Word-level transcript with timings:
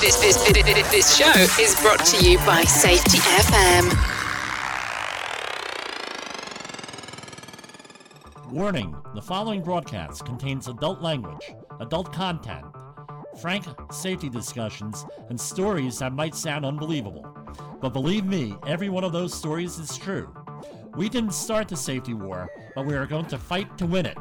This, 0.00 0.14
this, 0.20 0.36
this, 0.92 1.16
show 1.16 1.28
is 1.60 1.74
brought 1.82 2.04
to 2.06 2.24
you 2.24 2.38
by 2.46 2.62
Safety 2.62 3.18
FM. 3.18 3.82
Warning 8.52 8.94
the 9.16 9.20
following 9.20 9.60
broadcast 9.60 10.24
contains 10.24 10.68
adult 10.68 11.02
language, 11.02 11.52
adult 11.80 12.12
content, 12.12 12.64
frank 13.40 13.64
safety 13.90 14.28
discussions, 14.28 15.04
and 15.30 15.40
stories 15.40 15.98
that 15.98 16.12
might 16.12 16.36
sound 16.36 16.64
unbelievable. 16.64 17.26
But 17.80 17.88
believe 17.88 18.24
me, 18.24 18.54
every 18.68 18.90
one 18.90 19.02
of 19.02 19.10
those 19.10 19.34
stories 19.34 19.80
is 19.80 19.98
true. 19.98 20.32
We 20.94 21.08
didn't 21.08 21.32
start 21.32 21.66
the 21.66 21.76
safety 21.76 22.14
war, 22.14 22.48
but 22.76 22.86
we 22.86 22.94
are 22.94 23.06
going 23.06 23.26
to 23.26 23.38
fight 23.38 23.76
to 23.78 23.86
win 23.86 24.06
it. 24.06 24.18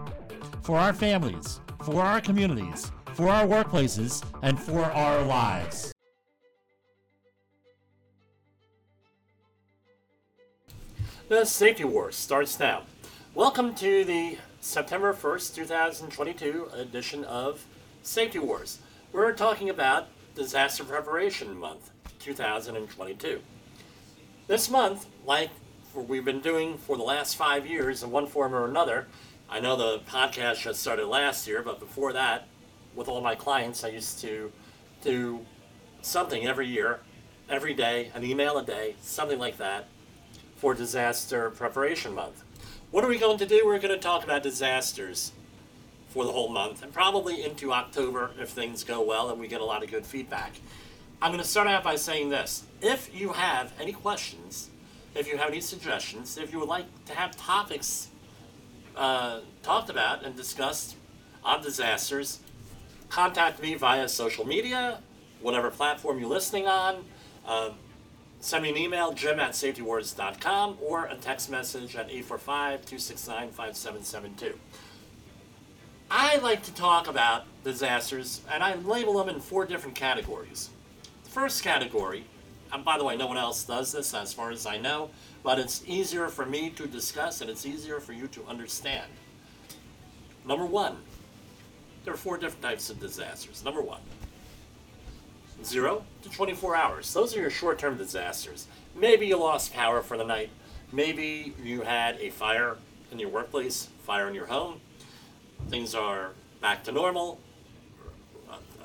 For 0.63 0.75
our 0.79 0.91
families, 0.91 1.61
for 1.83 2.01
our 2.01 2.19
communities, 2.19 2.91
for 3.17 3.29
our 3.29 3.47
workplaces, 3.47 4.23
and 4.43 4.59
for 4.59 4.83
our 4.83 5.23
lives. 5.23 5.91
The 11.27 11.43
Safety 11.43 11.83
War 11.83 12.11
starts 12.11 12.59
now. 12.59 12.83
Welcome 13.33 13.73
to 13.75 14.05
the 14.05 14.37
September 14.61 15.15
1st, 15.15 15.55
2022 15.55 16.69
edition 16.75 17.23
of 17.23 17.65
Safety 18.03 18.37
Wars. 18.37 18.77
We're 19.11 19.33
talking 19.33 19.71
about 19.71 20.09
Disaster 20.35 20.83
Preparation 20.83 21.57
Month 21.57 21.89
2022. 22.19 23.41
This 24.45 24.69
month, 24.69 25.07
like 25.25 25.49
we've 25.95 26.23
been 26.23 26.41
doing 26.41 26.77
for 26.77 26.95
the 26.95 27.03
last 27.03 27.35
five 27.35 27.65
years 27.65 28.03
in 28.03 28.11
one 28.11 28.27
form 28.27 28.53
or 28.53 28.65
another, 28.65 29.07
I 29.49 29.59
know 29.59 29.75
the 29.75 30.01
podcast 30.07 30.61
just 30.61 30.81
started 30.81 31.07
last 31.07 31.47
year, 31.47 31.63
but 31.63 31.79
before 31.79 32.13
that, 32.13 32.47
with 32.97 33.07
all 33.07 33.21
my 33.21 33.35
clients, 33.35 33.83
I 33.83 33.89
used 33.89 34.19
to 34.21 34.51
do 35.03 35.45
something 36.01 36.47
every 36.47 36.67
year, 36.67 36.99
every 37.47 37.73
day, 37.73 38.11
an 38.15 38.25
email 38.25 38.57
a 38.57 38.65
day, 38.65 38.95
something 39.01 39.37
like 39.37 39.57
that 39.57 39.87
for 40.57 40.73
Disaster 40.73 41.51
Preparation 41.51 42.15
Month. 42.15 42.43
What 42.89 43.05
are 43.05 43.07
we 43.07 43.19
going 43.19 43.37
to 43.37 43.45
do? 43.45 43.61
We're 43.65 43.79
going 43.79 43.93
to 43.93 43.99
talk 43.99 44.23
about 44.23 44.41
disasters 44.41 45.31
for 46.09 46.25
the 46.25 46.31
whole 46.31 46.49
month 46.49 46.81
and 46.81 46.91
probably 46.91 47.43
into 47.43 47.71
October 47.71 48.31
if 48.39 48.49
things 48.49 48.83
go 48.83 49.01
well 49.01 49.29
and 49.29 49.39
we 49.39 49.47
get 49.47 49.61
a 49.61 49.65
lot 49.65 49.83
of 49.83 49.91
good 49.91 50.05
feedback. 50.05 50.53
I'm 51.21 51.31
going 51.31 51.41
to 51.41 51.47
start 51.47 51.67
out 51.67 51.83
by 51.83 51.95
saying 51.95 52.29
this. 52.29 52.63
If 52.81 53.13
you 53.13 53.33
have 53.33 53.73
any 53.79 53.91
questions, 53.91 54.69
if 55.13 55.27
you 55.27 55.37
have 55.37 55.49
any 55.49 55.61
suggestions, 55.61 56.37
if 56.37 56.51
you 56.51 56.59
would 56.59 56.69
like 56.69 56.85
to 57.05 57.13
have 57.13 57.35
topics 57.37 58.07
uh, 58.95 59.41
talked 59.61 59.89
about 59.89 60.25
and 60.25 60.35
discussed 60.35 60.95
on 61.43 61.61
disasters, 61.61 62.39
contact 63.09 63.61
me 63.61 63.75
via 63.75 64.07
social 64.07 64.45
media, 64.45 65.01
whatever 65.41 65.69
platform 65.69 66.19
you're 66.19 66.29
listening 66.29 66.67
on. 66.67 67.03
Uh, 67.45 67.71
Send 68.39 68.63
me 68.63 68.69
an 68.69 68.77
email, 68.77 69.13
jim 69.13 69.39
at 69.39 69.55
safetywars.com, 69.55 70.77
or 70.81 71.05
a 71.05 71.15
text 71.15 71.49
message 71.49 71.95
at 71.95 72.05
845 72.09 72.85
269 72.85 73.49
5772. 73.49 74.59
I 76.09 76.37
like 76.37 76.63
to 76.63 76.73
talk 76.73 77.07
about 77.07 77.45
disasters, 77.63 78.41
and 78.51 78.63
I 78.63 78.75
label 78.75 79.17
them 79.17 79.27
in 79.27 79.41
four 79.41 79.65
different 79.65 79.95
categories. 79.95 80.69
The 81.23 81.29
first 81.31 81.63
category, 81.63 82.25
and 82.71 82.85
by 82.85 82.97
the 82.97 83.03
way, 83.03 83.17
no 83.17 83.27
one 83.27 83.37
else 83.37 83.63
does 83.63 83.91
this 83.91 84.13
as 84.13 84.33
far 84.33 84.51
as 84.51 84.65
I 84.65 84.77
know, 84.77 85.09
but 85.43 85.57
it's 85.57 85.83
easier 85.87 86.27
for 86.29 86.45
me 86.45 86.69
to 86.71 86.85
discuss 86.85 87.41
and 87.41 87.49
it's 87.49 87.65
easier 87.65 87.99
for 87.99 88.13
you 88.13 88.27
to 88.27 88.45
understand. 88.45 89.11
Number 90.45 90.65
one, 90.65 90.97
there 92.07 92.13
are 92.13 92.17
four 92.17 92.37
different 92.37 92.61
types 92.61 92.89
of 92.89 93.01
disasters. 93.01 93.65
Number 93.65 93.81
one, 93.81 93.99
zero 95.61 96.05
to 96.21 96.29
24 96.29 96.73
hours. 96.73 97.13
Those 97.13 97.35
are 97.35 97.41
your 97.41 97.49
short 97.49 97.79
term 97.79 97.97
disasters. 97.97 98.65
Maybe 98.95 99.27
you 99.27 99.37
lost 99.37 99.73
power 99.73 100.01
for 100.01 100.15
the 100.15 100.23
night. 100.23 100.49
Maybe 100.93 101.53
you 101.61 101.81
had 101.81 102.15
a 102.21 102.29
fire 102.29 102.77
in 103.11 103.19
your 103.19 103.27
workplace, 103.27 103.89
fire 104.05 104.29
in 104.29 104.33
your 104.33 104.45
home. 104.45 104.79
Things 105.67 105.93
are 105.93 106.31
back 106.61 106.85
to 106.85 106.93
normal. 106.93 107.41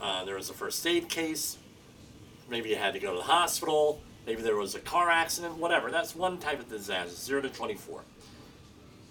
Uh, 0.01 0.25
there 0.25 0.35
was 0.35 0.51
a 0.51 0.55
first 0.55 0.85
aid 0.85 1.09
case. 1.09 1.59
Maybe 2.51 2.71
you 2.71 2.77
had 2.77 2.93
to 2.95 2.99
go 2.99 3.13
to 3.13 3.19
the 3.19 3.23
hospital. 3.23 4.01
Maybe 4.27 4.43
there 4.43 4.57
was 4.57 4.75
a 4.75 4.81
car 4.81 5.11
accident, 5.11 5.59
whatever. 5.59 5.93
That's 5.93 6.17
one 6.17 6.39
type 6.39 6.59
of 6.59 6.69
disaster, 6.69 7.15
0 7.15 7.43
to 7.43 7.51
24. 7.51 8.03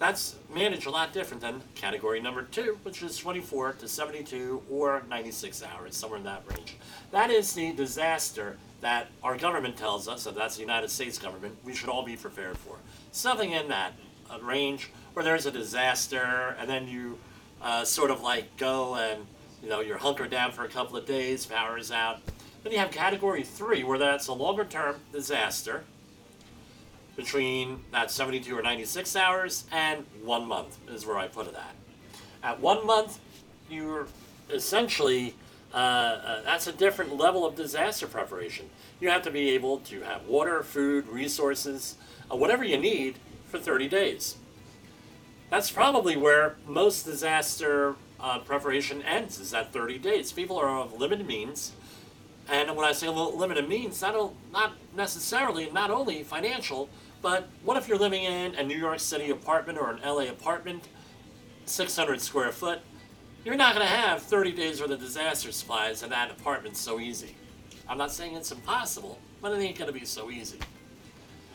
That's 0.02 0.36
managed 0.52 0.88
a 0.88 0.90
lot 0.90 1.14
different 1.14 1.44
than 1.44 1.62
category 1.76 2.20
number 2.20 2.42
two, 2.42 2.80
which 2.82 3.04
is 3.04 3.16
24 3.20 3.74
to 3.74 3.88
72 3.88 4.64
or 4.68 5.04
96 5.08 5.62
hours, 5.62 5.96
somewhere 5.96 6.18
in 6.18 6.24
that 6.24 6.42
range. 6.48 6.78
That 7.12 7.30
is 7.30 7.54
the 7.54 7.72
disaster 7.74 8.58
that 8.82 9.10
our 9.22 9.38
government 9.38 9.78
tells 9.78 10.08
us, 10.08 10.26
and 10.26 10.36
that's 10.36 10.56
the 10.56 10.62
United 10.62 10.90
States 10.90 11.20
government, 11.20 11.56
we 11.64 11.76
should 11.76 11.88
all 11.88 12.04
be 12.04 12.16
prepared 12.16 12.58
for. 12.58 12.78
Something 13.12 13.52
in 13.52 13.68
that 13.68 13.94
uh, 14.32 14.40
range 14.40 14.90
where 15.14 15.24
there's 15.24 15.46
a 15.46 15.52
disaster 15.52 16.56
and 16.58 16.68
then 16.68 16.88
you 16.88 17.20
uh, 17.62 17.86
sort 17.86 18.10
of 18.10 18.24
like 18.24 18.58
go 18.58 18.96
and 18.96 19.28
you 19.62 19.70
know 19.70 19.82
you're 19.82 20.00
hunkered 20.00 20.32
down 20.32 20.52
for 20.52 20.64
a 20.64 20.68
couple 20.68 20.98
of 20.98 21.06
days, 21.06 21.46
power 21.46 21.78
is 21.78 21.92
out. 21.92 22.22
Then 22.64 22.74
you 22.74 22.80
have 22.80 22.90
category 22.90 23.44
three 23.44 23.84
where 23.84 24.00
that's 24.00 24.26
a 24.26 24.34
longer 24.34 24.66
term 24.66 24.96
disaster 25.14 25.84
between 27.22 27.80
that 27.92 28.10
72 28.10 28.58
or 28.58 28.64
96 28.64 29.16
hours 29.16 29.66
and 29.72 30.06
one 30.24 30.48
month 30.48 30.80
is 30.90 31.06
where 31.06 31.18
I 31.18 31.28
put 31.28 31.48
it 31.48 31.54
at. 31.54 31.76
At 32.42 32.60
one 32.60 32.86
month, 32.86 33.20
you're 33.70 34.08
essentially, 34.50 35.36
uh, 35.72 35.78
uh, 35.78 36.42
that's 36.42 36.66
a 36.66 36.72
different 36.72 37.16
level 37.16 37.46
of 37.46 37.56
disaster 37.56 38.08
preparation. 38.08 38.70
You 39.00 39.10
have 39.10 39.22
to 39.24 39.32
be 39.32 39.52
able 39.52 39.78
to 39.82 40.02
have 40.02 40.26
water, 40.26 40.64
food, 40.64 41.08
resources, 41.08 41.96
uh, 42.32 42.36
whatever 42.36 42.64
you 42.64 42.78
need 42.78 43.20
for 43.50 43.60
30 43.60 43.88
days. 43.88 44.38
That's 45.52 45.70
probably 45.70 46.18
where 46.18 46.56
most 46.66 47.04
disaster 47.04 47.96
uh, 48.20 48.40
preparation 48.40 49.04
ends, 49.04 49.40
is 49.40 49.54
at 49.54 49.72
30 49.72 50.00
days. 50.00 50.32
People 50.32 50.58
are 50.58 50.80
of 50.80 51.00
limited 51.00 51.28
means. 51.28 51.74
And 52.50 52.76
when 52.76 52.86
I 52.86 52.94
say 52.94 53.08
limited 53.08 53.70
means, 53.70 54.02
not, 54.02 54.34
not 54.52 54.74
necessarily, 54.96 55.70
not 55.70 55.92
only 55.92 56.24
financial, 56.24 56.90
but 57.22 57.50
what 57.64 57.78
if 57.78 57.88
you're 57.88 57.98
living 57.98 58.24
in 58.24 58.56
a 58.56 58.64
New 58.64 58.78
York 58.78 59.00
City 59.00 59.30
apartment 59.30 59.78
or 59.78 59.92
an 59.92 60.00
LA 60.04 60.30
apartment, 60.30 60.88
600 61.66 62.20
square 62.22 62.52
foot? 62.52 62.80
You're 63.46 63.56
not 63.56 63.76
going 63.76 63.86
to 63.86 63.94
have 63.94 64.22
30 64.22 64.52
days 64.52 64.82
worth 64.82 64.92
of 64.92 65.00
disaster 65.00 65.52
supplies 65.52 66.04
in 66.04 66.10
that 66.12 66.32
apartment 66.32 66.78
so 66.78 67.00
easy. 67.00 67.36
I'm 67.88 67.98
not 67.98 68.12
saying 68.12 68.36
it's 68.36 68.52
impossible, 68.52 69.20
but 69.42 69.52
it 69.52 69.62
ain't 69.62 69.78
going 69.78 69.92
to 69.92 70.00
be 70.00 70.06
so 70.06 70.30
easy. 70.30 70.60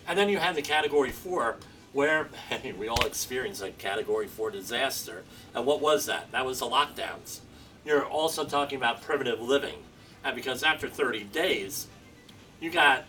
And 0.08 0.18
then 0.18 0.28
you 0.28 0.38
have 0.38 0.54
the 0.54 0.62
category 0.62 1.10
four, 1.10 1.56
where 1.92 2.28
hey, 2.48 2.72
we 2.72 2.88
all 2.88 3.04
experienced 3.06 3.62
a 3.62 3.70
category 3.70 4.26
four 4.26 4.50
disaster. 4.50 5.24
And 5.54 5.64
what 5.66 5.80
was 5.80 6.06
that? 6.06 6.30
That 6.32 6.44
was 6.44 6.60
the 6.60 6.66
lockdowns. 6.66 7.40
You're 7.84 8.04
also 8.04 8.44
talking 8.44 8.78
about 8.78 9.02
primitive 9.02 9.40
living. 9.40 9.78
And 10.24 10.34
because 10.34 10.62
after 10.62 10.88
30 10.88 11.24
days, 11.24 11.86
you 12.60 12.70
got 12.70 13.04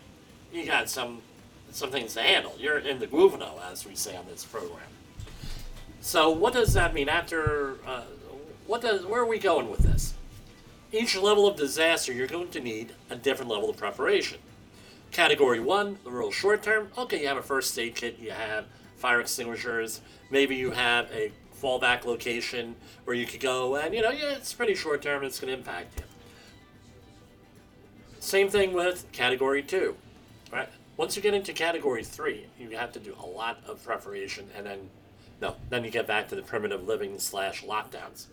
you 0.53 0.66
got 0.66 0.88
some 0.88 1.22
some 1.72 1.91
things 1.91 2.13
to 2.13 2.22
handle. 2.22 2.53
You're 2.57 2.79
in 2.79 3.00
the 3.00 3.07
guvno, 3.07 3.61
as 3.72 3.85
we 3.85 3.95
say 3.95 4.16
on 4.16 4.25
this 4.28 4.45
program. 4.45 4.79
So 6.01 6.29
what 6.29 6.53
does 6.53 6.73
that 6.73 6.94
mean? 6.94 7.09
After 7.09 7.78
uh, 7.85 8.03
what 8.66 8.81
does 8.81 9.05
where 9.05 9.22
are 9.22 9.28
we 9.28 9.39
going 9.39 9.69
with 9.69 9.81
this? 9.81 10.13
Each 10.91 11.17
level 11.17 11.47
of 11.47 11.57
disaster, 11.57 12.13
you're 12.13 12.28
going 12.28 12.50
to 12.50 12.61
need 12.61 12.94
a 13.09 13.16
different 13.16 13.51
level 13.51 13.69
of 13.69 13.78
preparation. 13.78 14.39
Category 15.11 15.59
one, 15.59 15.97
the 16.03 16.11
real 16.11 16.31
short 16.31 16.63
term. 16.63 16.89
Okay, 16.97 17.22
you 17.22 17.28
have 17.28 17.38
a 17.38 17.41
first 17.41 17.78
aid 17.78 17.95
kit, 17.95 18.19
you 18.19 18.31
have 18.31 18.66
fire 18.95 19.19
extinguishers, 19.19 20.01
maybe 20.31 20.55
you 20.55 20.72
have 20.72 21.09
a 21.11 21.31
fallback 21.61 22.05
location 22.05 22.75
where 23.05 23.16
you 23.16 23.25
could 23.25 23.39
go, 23.39 23.75
and 23.75 23.94
you 23.94 24.01
know, 24.01 24.11
yeah, 24.11 24.31
it's 24.31 24.53
pretty 24.53 24.75
short 24.75 25.01
term. 25.01 25.23
It's 25.23 25.39
going 25.39 25.51
to 25.51 25.57
impact 25.57 25.99
you. 25.99 26.05
Same 28.19 28.49
thing 28.49 28.73
with 28.73 29.11
category 29.11 29.64
two, 29.64 29.96
right? 30.52 30.69
Once 30.97 31.16
you 31.16 31.22
get 31.22 31.34
into 31.34 31.53
category 31.53 32.03
three, 32.03 32.47
you 32.59 32.72
have 32.72 32.91
to 32.91 32.99
do 32.99 33.16
a 33.22 33.26
lot 33.26 33.59
of 33.67 33.84
preparation, 33.84 34.49
and 34.55 34.66
then 34.66 34.90
no, 35.40 35.55
then 35.70 35.84
you 35.84 35.91
get 35.91 36.08
back 36.08 36.28
to 36.29 36.35
the 36.35 36.41
primitive 36.41 36.88
living 36.88 37.20
slash 37.20 37.64
lockdowns. 37.64 38.26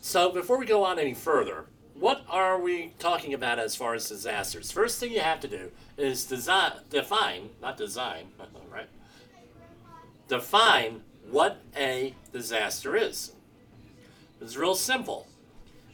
So 0.00 0.30
before 0.30 0.58
we 0.58 0.66
go 0.66 0.84
on 0.84 1.00
any 1.00 1.14
further, 1.14 1.64
what 1.94 2.24
are 2.28 2.60
we 2.60 2.92
talking 2.98 3.34
about 3.34 3.58
as 3.58 3.74
far 3.74 3.94
as 3.94 4.08
disasters? 4.08 4.70
First 4.70 5.00
thing 5.00 5.12
you 5.12 5.20
have 5.20 5.40
to 5.40 5.48
do 5.48 5.72
is 5.96 6.24
design, 6.24 6.72
define, 6.90 7.50
not 7.60 7.76
design, 7.76 8.26
right? 8.70 8.88
Define 10.28 11.02
what 11.30 11.60
a 11.76 12.14
disaster 12.32 12.96
is. 12.96 13.32
It's 14.40 14.56
real 14.56 14.74
simple. 14.74 15.26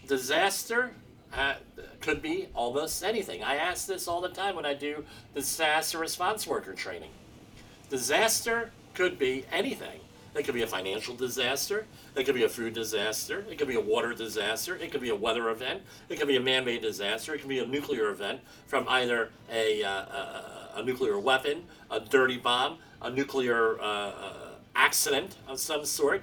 Disaster 0.06 0.92
uh, 1.36 1.54
could 2.00 2.22
be 2.22 2.48
almost 2.54 3.02
anything. 3.04 3.42
I 3.42 3.56
ask 3.56 3.86
this 3.86 4.08
all 4.08 4.20
the 4.20 4.28
time 4.28 4.56
when 4.56 4.66
I 4.66 4.74
do 4.74 5.04
disaster 5.34 5.98
response 5.98 6.46
worker 6.46 6.74
training. 6.74 7.10
Disaster 7.88 8.70
could 8.94 9.18
be 9.18 9.44
anything. 9.52 10.00
It 10.34 10.44
could 10.44 10.54
be 10.54 10.62
a 10.62 10.66
financial 10.66 11.16
disaster. 11.16 11.86
It 12.14 12.24
could 12.24 12.36
be 12.36 12.44
a 12.44 12.48
food 12.48 12.72
disaster. 12.72 13.44
It 13.50 13.58
could 13.58 13.66
be 13.66 13.74
a 13.74 13.80
water 13.80 14.14
disaster. 14.14 14.76
It 14.76 14.92
could 14.92 15.00
be 15.00 15.10
a 15.10 15.16
weather 15.16 15.50
event. 15.50 15.82
It 16.08 16.18
could 16.18 16.28
be 16.28 16.36
a 16.36 16.40
man-made 16.40 16.82
disaster. 16.82 17.34
It 17.34 17.40
could 17.40 17.48
be 17.48 17.58
a 17.58 17.66
nuclear 17.66 18.10
event 18.10 18.40
from 18.66 18.86
either 18.88 19.30
a, 19.50 19.82
uh, 19.82 19.90
a, 19.90 20.70
a 20.76 20.82
nuclear 20.84 21.18
weapon, 21.18 21.64
a 21.90 21.98
dirty 21.98 22.36
bomb, 22.36 22.78
a 23.02 23.10
nuclear 23.10 23.80
uh, 23.80 23.84
uh, 23.84 24.32
accident 24.76 25.36
of 25.48 25.58
some 25.58 25.84
sort. 25.84 26.22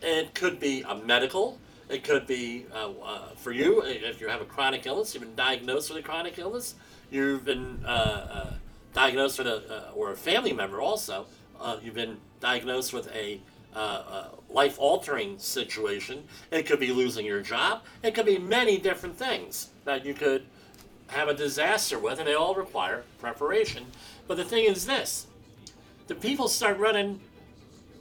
It 0.00 0.34
could 0.34 0.58
be 0.58 0.82
a 0.88 0.94
medical. 0.94 1.58
It 1.90 2.04
could 2.04 2.26
be 2.26 2.66
uh, 2.72 2.90
uh, 3.02 3.28
for 3.34 3.52
you 3.52 3.82
if 3.82 4.20
you 4.20 4.28
have 4.28 4.40
a 4.40 4.44
chronic 4.44 4.86
illness. 4.86 5.12
You've 5.12 5.24
been 5.24 5.34
diagnosed 5.34 5.90
with 5.90 5.98
a 5.98 6.02
chronic 6.02 6.38
illness. 6.38 6.76
You've 7.10 7.44
been 7.44 7.84
uh, 7.84 8.52
diagnosed 8.94 9.38
with 9.38 9.48
a 9.48 9.90
or 9.94 10.12
a 10.12 10.16
family 10.16 10.52
member 10.52 10.80
also. 10.80 11.26
you've 11.82 11.94
been 11.94 12.18
diagnosed 12.40 12.92
with 12.92 13.12
a 13.12 13.40
uh, 13.74 13.78
uh, 13.78 14.28
life 14.48 14.76
altering 14.78 15.38
situation. 15.38 16.24
It 16.50 16.66
could 16.66 16.80
be 16.80 16.92
losing 16.92 17.24
your 17.24 17.40
job. 17.40 17.82
It 18.02 18.14
could 18.14 18.26
be 18.26 18.38
many 18.38 18.78
different 18.78 19.16
things 19.16 19.70
that 19.84 20.04
you 20.04 20.12
could 20.12 20.44
have 21.06 21.28
a 21.28 21.34
disaster 21.34 21.98
with, 21.98 22.18
and 22.18 22.26
they 22.26 22.34
all 22.34 22.54
require 22.54 23.04
preparation. 23.20 23.86
But 24.26 24.38
the 24.38 24.44
thing 24.44 24.64
is 24.64 24.86
this 24.86 25.26
the 26.08 26.16
people 26.16 26.48
start 26.48 26.78
running 26.78 27.20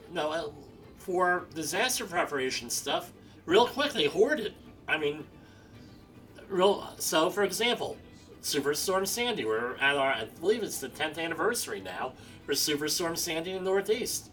you 0.09 0.15
know, 0.15 0.31
uh, 0.31 0.49
for 0.97 1.45
disaster 1.53 2.05
preparation 2.05 2.71
stuff 2.71 3.11
real 3.49 3.65
quick. 3.65 3.91
They 3.93 4.05
hoard 4.05 4.39
it. 4.39 4.53
I 4.87 4.97
mean, 4.97 5.25
real. 6.47 6.87
So, 6.99 7.29
for 7.29 7.43
example, 7.43 7.97
Superstorm 8.41 9.07
Sandy. 9.07 9.43
We're 9.43 9.75
at 9.77 9.97
our, 9.97 10.13
I 10.13 10.25
believe 10.39 10.63
it's 10.63 10.79
the 10.79 10.87
10th 10.87 11.17
anniversary 11.17 11.81
now 11.81 12.13
for 12.45 12.53
Superstorm 12.53 13.17
Sandy 13.17 13.51
in 13.51 13.63
the 13.63 13.69
Northeast. 13.69 14.29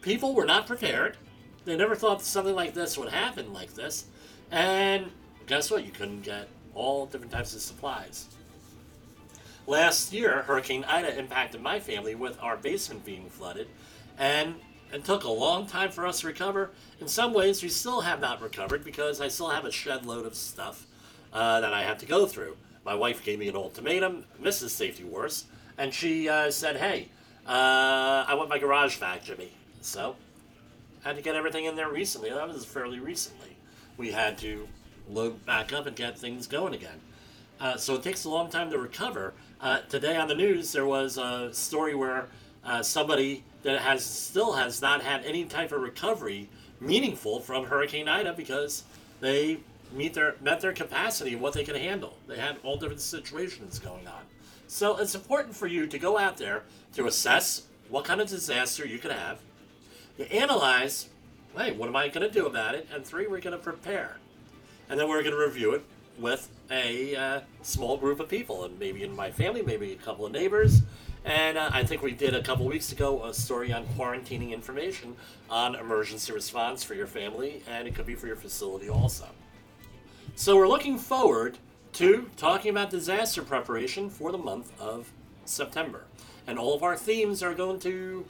People 0.00 0.34
were 0.34 0.46
not 0.46 0.66
prepared. 0.66 1.18
They 1.64 1.76
never 1.76 1.94
thought 1.94 2.22
something 2.22 2.54
like 2.54 2.74
this 2.74 2.98
would 2.98 3.10
happen 3.10 3.52
like 3.52 3.74
this. 3.74 4.06
And 4.50 5.10
guess 5.46 5.70
what? 5.70 5.84
You 5.84 5.92
couldn't 5.92 6.22
get 6.22 6.48
all 6.74 7.06
different 7.06 7.32
types 7.32 7.54
of 7.54 7.60
supplies. 7.60 8.28
Last 9.66 10.12
year, 10.12 10.42
Hurricane 10.42 10.84
Ida 10.84 11.18
impacted 11.18 11.62
my 11.62 11.80
family 11.80 12.14
with 12.14 12.38
our 12.42 12.56
basement 12.56 13.04
being 13.04 13.30
flooded, 13.30 13.66
and 14.18 14.56
it 14.92 15.04
took 15.04 15.24
a 15.24 15.30
long 15.30 15.66
time 15.66 15.90
for 15.90 16.06
us 16.06 16.20
to 16.20 16.26
recover. 16.26 16.70
In 17.00 17.08
some 17.08 17.32
ways, 17.32 17.62
we 17.62 17.68
still 17.68 18.02
have 18.02 18.20
not 18.20 18.40
recovered 18.40 18.84
because 18.84 19.20
I 19.20 19.28
still 19.28 19.50
have 19.50 19.64
a 19.64 19.72
shed 19.72 20.06
load 20.06 20.26
of 20.26 20.34
stuff 20.34 20.86
uh, 21.32 21.60
that 21.60 21.72
I 21.72 21.82
have 21.82 21.98
to 21.98 22.06
go 22.06 22.26
through. 22.26 22.56
My 22.84 22.94
wife 22.94 23.24
gave 23.24 23.38
me 23.38 23.48
an 23.48 23.56
ultimatum, 23.56 24.24
Mrs. 24.42 24.70
Safety 24.70 25.04
Wars, 25.04 25.46
and 25.78 25.92
she 25.92 26.28
uh, 26.28 26.50
said, 26.50 26.76
Hey, 26.76 27.08
uh, 27.46 28.24
I 28.28 28.34
want 28.34 28.48
my 28.48 28.58
garage 28.58 28.98
back, 28.98 29.24
Jimmy. 29.24 29.50
So, 29.80 30.16
I 31.04 31.08
had 31.08 31.16
to 31.16 31.22
get 31.22 31.34
everything 31.34 31.64
in 31.64 31.76
there 31.76 31.90
recently. 31.90 32.30
That 32.30 32.48
was 32.48 32.64
fairly 32.64 33.00
recently. 33.00 33.56
We 33.96 34.12
had 34.12 34.38
to 34.38 34.68
load 35.08 35.44
back 35.44 35.72
up 35.72 35.86
and 35.86 35.96
get 35.96 36.18
things 36.18 36.46
going 36.46 36.74
again. 36.74 37.00
Uh, 37.60 37.76
so 37.76 37.94
it 37.94 38.02
takes 38.02 38.24
a 38.24 38.28
long 38.28 38.50
time 38.50 38.70
to 38.70 38.78
recover. 38.78 39.34
Uh, 39.60 39.80
today 39.88 40.16
on 40.16 40.28
the 40.28 40.34
news, 40.34 40.72
there 40.72 40.86
was 40.86 41.18
a 41.18 41.52
story 41.52 41.94
where 41.94 42.28
uh, 42.64 42.82
somebody 42.82 43.44
that 43.62 43.80
has 43.80 44.04
still 44.04 44.52
has 44.52 44.80
not 44.80 45.02
had 45.02 45.24
any 45.24 45.44
type 45.44 45.72
of 45.72 45.80
recovery 45.80 46.48
meaningful 46.80 47.40
from 47.40 47.64
Hurricane 47.64 48.08
Ida 48.08 48.32
because 48.34 48.84
they 49.20 49.58
meet 49.92 50.14
their 50.14 50.36
met 50.40 50.60
their 50.60 50.72
capacity 50.72 51.34
of 51.34 51.40
what 51.40 51.52
they 51.52 51.64
can 51.64 51.76
handle. 51.76 52.18
They 52.26 52.38
had 52.38 52.58
all 52.62 52.76
different 52.76 53.00
situations 53.00 53.78
going 53.78 54.06
on. 54.06 54.22
So 54.66 54.96
it's 54.96 55.14
important 55.14 55.54
for 55.54 55.66
you 55.66 55.86
to 55.86 55.98
go 55.98 56.18
out 56.18 56.36
there 56.36 56.64
to 56.94 57.06
assess 57.06 57.62
what 57.88 58.04
kind 58.04 58.20
of 58.20 58.28
disaster 58.28 58.86
you 58.86 58.98
could 58.98 59.12
have. 59.12 59.38
You 60.18 60.24
analyze, 60.26 61.08
hey, 61.56 61.72
what 61.72 61.88
am 61.88 61.96
I 61.96 62.08
going 62.08 62.26
to 62.26 62.32
do 62.32 62.46
about 62.46 62.74
it? 62.74 62.88
And 62.92 63.04
three, 63.04 63.26
we're 63.26 63.40
going 63.40 63.56
to 63.56 63.62
prepare. 63.62 64.16
And 64.88 64.98
then 64.98 65.08
we're 65.08 65.22
going 65.22 65.34
to 65.34 65.40
review 65.40 65.72
it 65.72 65.84
with 66.18 66.48
a 66.70 67.16
uh, 67.16 67.40
small 67.62 67.96
group 67.96 68.20
of 68.20 68.28
people, 68.28 68.64
and 68.64 68.78
maybe 68.78 69.02
in 69.02 69.14
my 69.14 69.30
family, 69.30 69.62
maybe 69.62 69.92
a 69.92 69.96
couple 69.96 70.24
of 70.24 70.32
neighbors. 70.32 70.82
And 71.24 71.56
uh, 71.56 71.70
I 71.72 71.84
think 71.84 72.02
we 72.02 72.12
did 72.12 72.34
a 72.34 72.42
couple 72.42 72.66
weeks 72.66 72.92
ago 72.92 73.24
a 73.24 73.32
story 73.32 73.72
on 73.72 73.86
quarantining 73.96 74.52
information 74.52 75.16
on 75.48 75.74
emergency 75.74 76.32
response 76.32 76.84
for 76.84 76.94
your 76.94 77.06
family, 77.06 77.62
and 77.66 77.88
it 77.88 77.94
could 77.94 78.04
be 78.04 78.14
for 78.14 78.26
your 78.26 78.36
facility 78.36 78.90
also. 78.90 79.26
So 80.36 80.56
we're 80.56 80.68
looking 80.68 80.98
forward 80.98 81.56
to 81.94 82.28
talking 82.36 82.70
about 82.70 82.90
disaster 82.90 83.42
preparation 83.42 84.10
for 84.10 84.32
the 84.32 84.38
month 84.38 84.78
of 84.78 85.10
September. 85.46 86.04
And 86.46 86.58
all 86.58 86.74
of 86.74 86.82
our 86.82 86.96
themes 86.96 87.42
are 87.42 87.54
going 87.54 87.78
to 87.80 88.26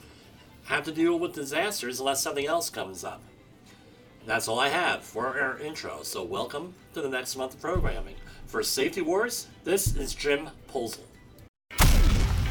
have 0.67 0.85
to 0.85 0.93
deal 0.93 1.19
with 1.19 1.35
disasters 1.35 1.99
unless 1.99 2.23
something 2.23 2.47
else 2.47 2.71
comes 2.71 3.03
up. 3.03 3.23
That's 4.25 4.47
all 4.47 4.61
I 4.61 4.69
have 4.69 5.03
for 5.03 5.39
our 5.39 5.59
intro, 5.59 6.03
so 6.03 6.23
welcome 6.23 6.75
to 6.95 7.03
the 7.03 7.09
next 7.09 7.35
month 7.37 7.55
of 7.55 7.61
programming. 7.61 8.15
For 8.47 8.63
Safety 8.63 9.01
Wars, 9.01 9.49
this 9.65 9.97
is 9.97 10.15
Jim 10.15 10.51
Polzel. 10.73 11.01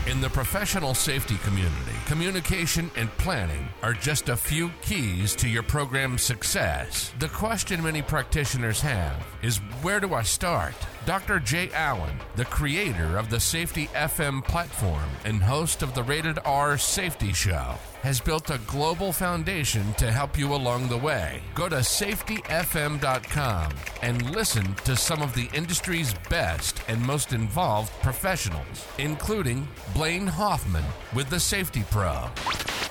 In 0.05 0.19
the 0.19 0.29
professional 0.29 0.93
safety 0.93 1.37
community, 1.45 1.95
communication 2.07 2.91
and 2.97 3.09
planning 3.17 3.69
are 3.81 3.93
just 3.93 4.27
a 4.27 4.35
few 4.35 4.69
keys 4.81 5.33
to 5.37 5.47
your 5.47 5.63
program's 5.63 6.21
success. 6.21 7.13
The 7.19 7.29
question 7.29 7.81
many 7.81 8.01
practitioners 8.01 8.81
have 8.81 9.25
is 9.41 9.59
where 9.81 10.01
do 10.01 10.13
I 10.13 10.23
start? 10.23 10.75
Dr. 11.05 11.39
Jay 11.39 11.69
Allen, 11.73 12.17
the 12.37 12.45
creator 12.45 13.17
of 13.17 13.29
the 13.29 13.39
Safety 13.39 13.87
FM 13.87 14.41
platform 14.45 15.09
and 15.25 15.43
host 15.43 15.83
of 15.83 15.93
the 15.93 16.03
Rated 16.03 16.39
R 16.45 16.77
Safety 16.77 17.33
Show, 17.33 17.75
has 18.03 18.21
built 18.21 18.49
a 18.49 18.57
global 18.59 19.11
foundation 19.11 19.93
to 19.95 20.13
help 20.13 20.37
you 20.37 20.53
along 20.53 20.87
the 20.87 20.97
way. 20.97 21.41
Go 21.55 21.67
to 21.67 21.77
safetyfm.com 21.77 23.71
and 24.01 24.33
listen 24.33 24.75
to 24.85 24.95
some 24.95 25.21
of 25.21 25.35
the 25.35 25.49
industry's 25.53 26.13
best 26.29 26.81
and 26.87 27.01
most 27.01 27.33
involved 27.33 27.91
professionals, 28.01 28.87
including 28.97 29.67
Blaine 29.93 30.27
Hoffman 30.27 30.85
with 31.13 31.29
the 31.29 31.39
Safety 31.39 31.83
Pro, 31.91 32.29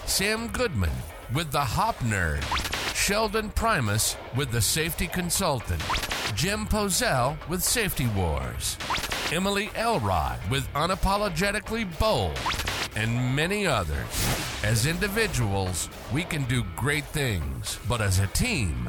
Sam 0.04 0.48
Goodman 0.48 0.92
with 1.34 1.50
the 1.50 1.60
Hop 1.60 1.96
Nerd, 2.00 2.42
Sheldon 2.94 3.50
Primus 3.50 4.16
with 4.36 4.50
the 4.50 4.60
Safety 4.60 5.06
Consultant, 5.06 5.82
Jim 6.42 6.66
Pozell 6.66 7.38
with 7.48 7.62
Safety 7.62 8.08
Wars, 8.16 8.76
Emily 9.30 9.70
Elrod 9.76 10.40
with 10.50 10.66
Unapologetically 10.72 11.86
Bold. 12.00 12.36
And 12.96 13.36
many 13.36 13.64
others. 13.64 14.64
As 14.64 14.86
individuals, 14.86 15.88
we 16.12 16.24
can 16.24 16.42
do 16.46 16.64
great 16.74 17.04
things, 17.04 17.78
but 17.88 18.00
as 18.00 18.18
a 18.18 18.26
team, 18.26 18.88